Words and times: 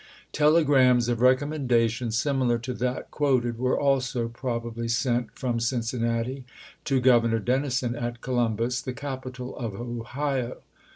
Telegrams 0.31 1.07
of 1.09 1.21
recommendation 1.21 2.09
similar 2.09 2.57
to 2.57 2.73
that 2.73 3.11
quoted 3.11 3.59
were 3.59 3.79
also 3.79 4.27
probably 4.27 4.87
sent 4.87 5.37
from 5.37 5.59
Cincinnati 5.59 6.43
to 6.85 6.99
Governor 6.99 7.37
Dennison 7.37 7.95
at 7.95 8.19
Columbus, 8.19 8.81
the 8.81 8.93
capital 8.93 9.55
of 9.55 9.75
Ohio. 9.75 10.63